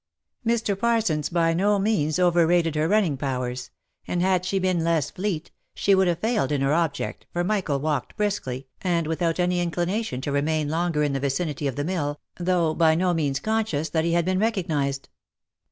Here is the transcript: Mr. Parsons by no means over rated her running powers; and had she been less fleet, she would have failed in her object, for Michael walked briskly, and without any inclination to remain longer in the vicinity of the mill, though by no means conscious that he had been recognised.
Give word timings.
Mr. 0.43 0.75
Parsons 0.75 1.29
by 1.29 1.53
no 1.53 1.77
means 1.77 2.17
over 2.17 2.47
rated 2.47 2.73
her 2.73 2.87
running 2.87 3.17
powers; 3.17 3.69
and 4.07 4.19
had 4.23 4.43
she 4.43 4.57
been 4.57 4.83
less 4.83 5.11
fleet, 5.11 5.51
she 5.75 5.93
would 5.93 6.07
have 6.07 6.17
failed 6.17 6.51
in 6.51 6.61
her 6.61 6.73
object, 6.73 7.27
for 7.31 7.43
Michael 7.43 7.79
walked 7.79 8.17
briskly, 8.17 8.65
and 8.81 9.05
without 9.05 9.39
any 9.39 9.61
inclination 9.61 10.19
to 10.19 10.31
remain 10.31 10.67
longer 10.69 11.03
in 11.03 11.13
the 11.13 11.19
vicinity 11.19 11.67
of 11.67 11.75
the 11.75 11.83
mill, 11.83 12.19
though 12.39 12.73
by 12.73 12.95
no 12.95 13.13
means 13.13 13.39
conscious 13.39 13.89
that 13.89 14.03
he 14.03 14.13
had 14.13 14.25
been 14.25 14.39
recognised. 14.39 15.07